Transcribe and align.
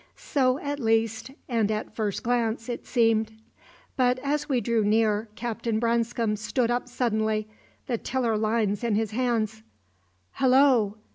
So, 0.15 0.57
at 0.57 0.79
least, 0.79 1.29
and 1.47 1.69
at 1.69 1.93
first 1.95 2.23
glance, 2.23 2.69
it 2.69 2.87
seemed; 2.87 3.33
but 3.95 4.17
as 4.23 4.49
we 4.49 4.59
drew 4.59 4.83
near, 4.83 5.29
Captain 5.35 5.77
Branscome 5.77 6.37
stood 6.37 6.71
up 6.71 6.89
suddenly, 6.89 7.47
the 7.85 7.99
tiller 7.99 8.35
lines 8.35 8.83
in 8.83 8.95
his 8.95 9.11
hands. 9.11 9.61
"Hallo! 10.31 10.97